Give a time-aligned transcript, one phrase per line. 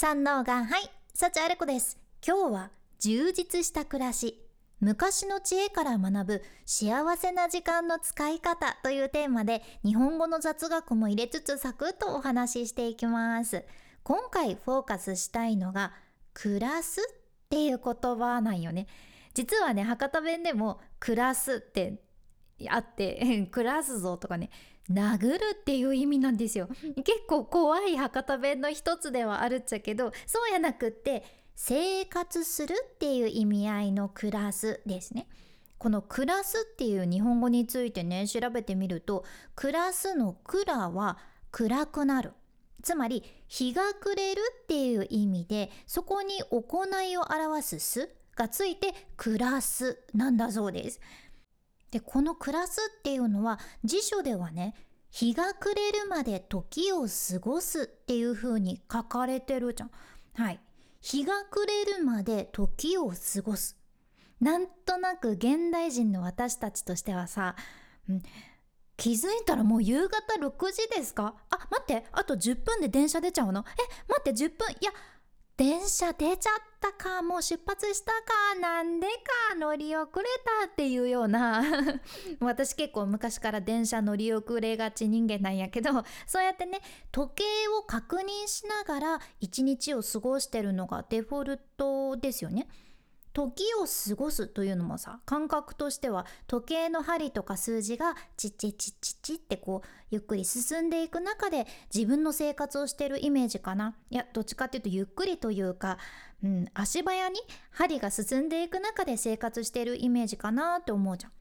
[0.00, 1.98] 三能がはい幸あれ子です。
[2.24, 4.46] 今日は充実した暮らし。
[4.78, 13.64] 昔の知恵から学ぶ幸せな時間の使い方というテーマで日本語の雑学も入れつつサクッとお話ししていきます。
[14.04, 15.92] 今回フォーカスしたいのが
[16.32, 18.86] 暮らすっていう言葉なんよね。
[19.34, 22.00] 実はね博多弁でも暮らすって
[22.68, 24.50] あって 暮らすぞとかね。
[24.90, 26.68] 殴るっていう意味なんですよ。
[26.96, 35.28] 結構怖い博多弁の一つではあるっちゃけどそうやなくって生活するっていう意味合いの暮らすですね。
[35.78, 41.18] この暮らすっていう日本語についてね調べてみると暮らすの蔵は
[41.50, 42.32] 暗くなる。
[42.82, 51.00] つまり日が暮れるっていう意味でそこに行いを表すすがついて暮らすなんだそうです。
[51.90, 54.74] でこの暮らすっていうのは辞書ではね
[55.10, 59.90] 日が暮れるまで時を過ごすっていう風に書かれてるじゃん。
[60.34, 60.60] はい。
[61.00, 63.76] 日が暮れるまで時を過ごす。
[64.40, 67.56] なんとなく現代人の私たちとしてはさ、
[68.08, 68.22] うん、
[68.96, 71.34] 気づいたらもう夕方6時ですか？
[71.50, 73.60] あ、待って、あと10分で電車出ちゃうの？
[73.60, 73.64] え、
[74.08, 74.92] 待って10分、いや、
[75.58, 79.08] 電車出ちゃったかもう出発したかなんで
[79.50, 80.24] か乗り遅れ
[80.62, 81.64] たっていうような
[82.38, 85.90] 私結構昔から電車乗り遅れがち人間なんやけど
[86.28, 87.44] そうやってね時計
[87.76, 92.68] を確認しながら一日を過ごしてるのがデフォルトですよね。
[93.32, 105.98] 時を過ごすというのもさ感覚としては時計の針とか数字がチッチッチッチッチってこうゆっくり進んでいく中で自分の生活をしてるイメージかないやどっちかっていうとゆっくりというか、
[106.42, 111.32] うん、足早に針が進んでいく中で生活してるイメージかなって思うじゃん。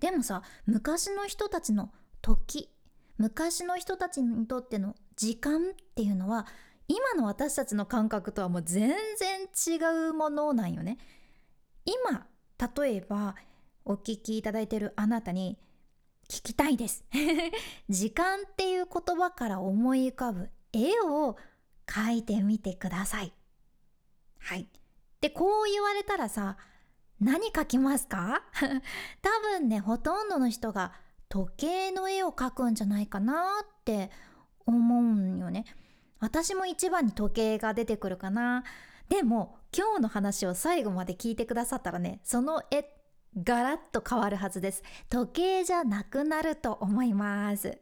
[0.00, 2.70] でもさ昔の人たちの時
[3.18, 6.46] 昔の人たちにとっての時間っていうのは
[6.88, 10.98] 今の私たちの感覚とはもう全然違うものなんよね。
[11.84, 12.26] 今
[12.82, 13.34] 例えば
[13.84, 15.58] お聞きいただいてるあなたに
[16.28, 17.04] 聞きたいです
[17.88, 21.36] 時間っていう言葉から思い浮かぶ絵を
[21.86, 23.32] 描いてみてください。
[24.38, 24.68] はい。
[25.20, 26.56] でこう言われたらさ
[27.20, 28.42] 何描きますか？
[29.22, 30.92] 多分ねほとんどの人が
[31.28, 34.10] 時計の絵を描くんじゃないかなって
[34.66, 35.64] 思うんよね。
[36.20, 38.64] 私も一番に時計が出てくるかな。
[39.08, 42.84] でも今日の話を最後まで聞いてくださったらねその絵
[43.40, 44.82] ガラッと変わるはずです。
[45.10, 47.78] 時計じゃなくなると思います。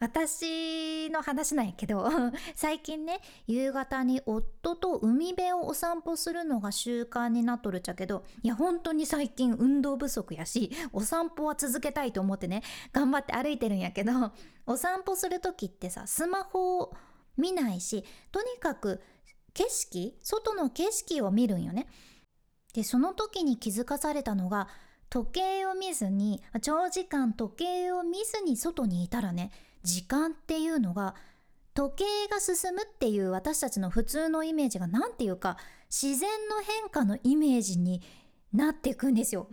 [0.00, 2.08] 私の話なんやけど
[2.54, 12.62] 最近ね夕方に夫と海辺をお散歩するのが習慣になっとるっちゃけどいや本当に最近運動不足やしお散歩は続けたいと思ってね
[12.92, 14.12] 頑張って歩いてるんやけど
[14.66, 16.94] お散歩する時ってさスマホを
[17.38, 19.00] 見ないしとにかく
[19.54, 21.86] 景色外の景色を見るんよね。
[22.74, 24.68] でその時に気づかされたのが
[25.10, 29.50] 時計を見ずに長時間時計を見ずに外にいたらね
[29.82, 31.14] 時間っていうのが
[31.74, 35.56] 時計が進むっていう私たちの普通のイメージが何ていうか
[35.88, 38.02] 自然の変化のイメージに
[38.52, 39.48] なっていくんですよ。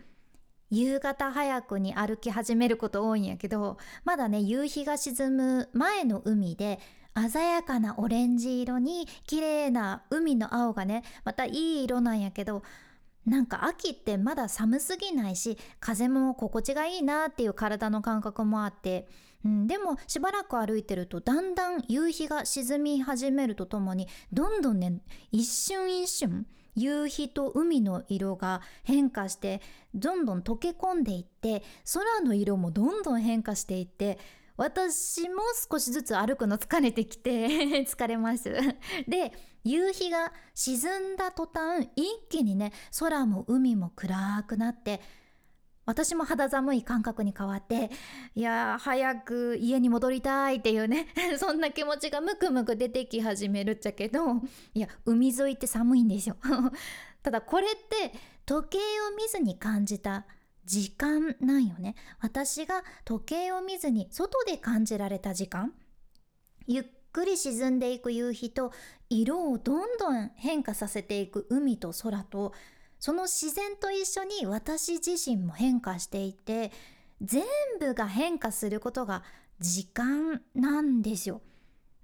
[0.71, 6.79] 夕方早くに歩き始めること多いんやけどまだね夕日が沈む前の海で
[7.15, 12.63] 鮮やかなオレンジ色に綺麗な海の青がねまたいい色なんやけど
[13.25, 19.07] なんか秋ってまだ寒すぎないし風も心地がいいなっていう体の感覚もあって、
[19.43, 24.99] うん、でもしばらく歩いてるとだんだん夕日が沈み始めるとともにどんどんね
[25.31, 26.45] 一瞬一瞬
[26.75, 29.61] 夕日と海の色が変化して
[29.95, 34.19] どんどん溶け込んでいって空の色もどんどん変化していって
[34.57, 37.47] 私も少しずつ歩くの疲れてきて
[37.83, 38.53] 疲れます。
[39.07, 39.33] で
[39.63, 45.01] 夕日が沈んだ途端一気にね空も海も暗くなって
[45.85, 47.89] 私も肌寒い感覚に変わって
[48.35, 54.41] いや早く家に戻りたいっていうね そんな気持ちがムクムク出てき始めるっちゃけど
[54.73, 56.37] いや海沿いって寒いんですよ。
[57.21, 58.13] ただこれって
[58.45, 60.25] 時計を見ずに感じた
[60.65, 61.95] 時間なんよね。
[62.19, 65.73] 私が時計を見ずに外で感じられた時間。
[66.67, 68.71] ゆっくり沈んでいく夕日と
[69.09, 72.53] 色をどんどん変化させていく海と空と。
[72.99, 76.71] その自然と一緒に私自身も変化していて
[77.21, 77.43] 全
[77.79, 79.23] 部が変化することが
[79.59, 81.41] 時間なんですよ。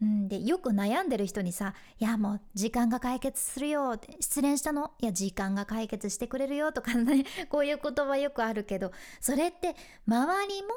[0.02, 9.76] うん、でよく悩んでる人にさ「いやもう時間が解決するよ」って失恋したのいや時間が解決してくれるよとかね こういう言葉よくあるけどそれって
[10.08, 10.70] 周りも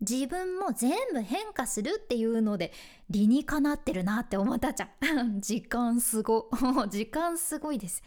[0.00, 2.72] 自分も全部変化するっていうので
[3.10, 4.86] 理にかなってるなって思ったじゃ
[5.24, 5.40] ん。
[5.42, 6.48] 時間すご。
[6.88, 8.02] 時間すごいです。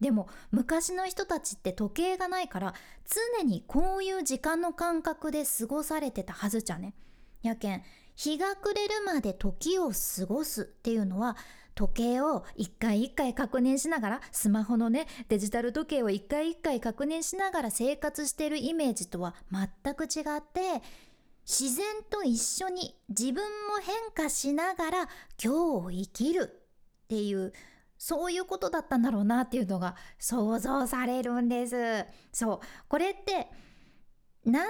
[0.00, 2.74] でも昔の人たちって時計がないから
[3.38, 6.94] 常にこういう時間の感覚で過ごされてたはずじゃね。
[7.42, 7.82] やけん
[8.16, 11.36] 日が暮れるまで時を過ごすっていうのは
[11.74, 20.82] 時計を一回一回確認しながらスマホのねデジタル時計を一回一回確認しながら生活してるイメージとは全く違って
[21.46, 25.08] 自然と一緒に自分も変化しながら
[25.42, 25.56] 今日
[25.86, 26.62] を生きる
[27.04, 27.52] っていう
[27.98, 32.04] そういうことだったんだろうなっていうのが想像されるんです。
[32.32, 32.60] そう。
[32.88, 33.48] これって
[34.44, 34.68] 何に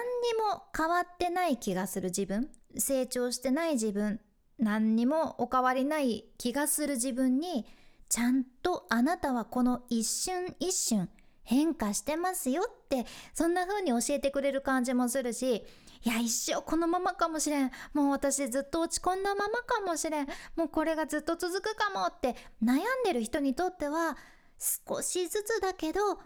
[0.54, 2.48] も変わってない気がする自分。
[2.78, 4.20] 成長してない自分
[4.58, 7.66] 何にもお変わりない気がする自分に
[8.08, 11.08] ちゃんとあなたはこの一瞬一瞬
[11.42, 15.64] 変化してますよってそんな風に教えてくれる感じもするし
[16.04, 17.70] いや一生このままかもしれん。
[17.94, 20.26] もう私ずっと落ち込んだままかもしれん。
[20.54, 24.16] もうこれがずっと続くかもって悩んでる人にとっては
[24.58, 26.20] 少しずつだけど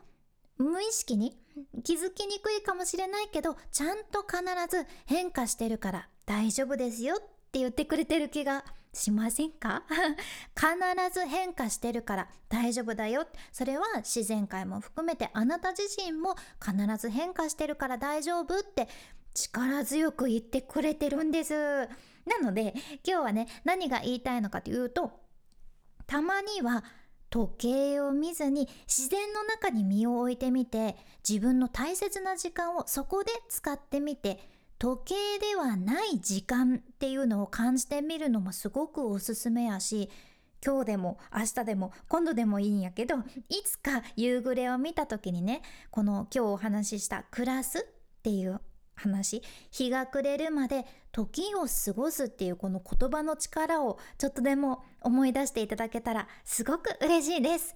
[0.56, 1.38] 無意識に
[1.84, 6.08] 気づきにくいかもしれないけどちゃんと必ず変化してるから。
[6.28, 7.19] 大丈夫ですよっ
[7.50, 9.84] て言ってくれてる気がしませんか？
[10.54, 10.69] 必
[11.19, 13.26] ず変化してるから大丈夫だよ。
[13.50, 18.88] それは自然界も含めてあなた自身も必ず変化してるから大丈夫って
[19.32, 21.54] 力強く言ってくれてるんです。
[22.26, 22.74] なので
[23.06, 25.20] 今日はね何が言いたいのかというと
[26.06, 26.84] たまには
[27.31, 30.96] 時計を見ずに自然の中に身を置いてみて
[31.26, 40.08] 自分の大切な時間をそこで使ってみて時計ではない時間っていうのを感じてみるのもすごくおすすめやし
[40.64, 43.16] 今日でも明日でも今度でもいいんやけど
[43.48, 47.78] いつか夕暮れを見た時にねこの今日お話しした「暮らす」
[48.19, 48.60] っていう
[48.94, 57.74] 話日が暮れるまで時を過ごすっていうこの言葉の力をちょっとでも思い出していただけたらすごく嬉しいです。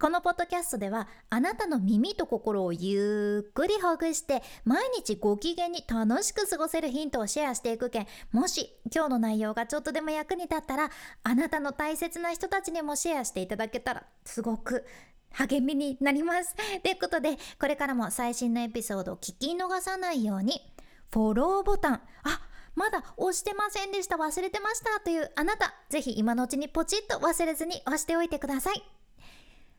[0.00, 10.90] このポッドキャストではあなたの耳と心をゆっくりほぐして毎日ご機嫌に楽しく過ごせるヒントをシェアしていくけんもし今日の内容がちょっとでも役に立ったら
[11.24, 14.84] あなたの大切な人たちにもシェアしていただけたらすごく
[15.32, 16.54] 励みになります。
[16.80, 20.62] ということでこれからも最新のエピソードを聞き逃さないように
[21.10, 22.40] フォローボタンあ
[22.76, 28.98] まだ押してませんでした忘れてましたというあなたぜひ今のうちにポチッと忘れずに押しておいてください。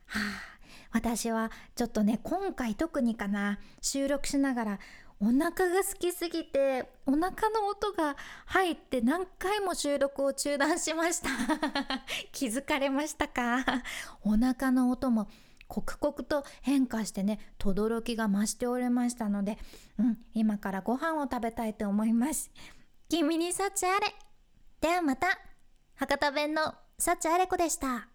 [0.10, 0.22] はあ、
[0.92, 4.80] 私はちょっとね今回特にかな収録しながら
[5.22, 8.16] お腹が好きすぎてお腹の音が
[8.46, 11.30] 入って何回も収録を中断しました。
[12.32, 13.66] 気づかれましたか？
[14.24, 15.28] お腹の音も
[15.68, 19.58] 刻々と変化してね轟きが増しておりましたので、
[20.00, 22.50] うん、今からご飯を食べたいと思います。
[23.10, 24.16] 君に幸あれ。
[24.80, 25.28] ではまた。
[25.96, 28.08] 博多弁の幸あれ子でした。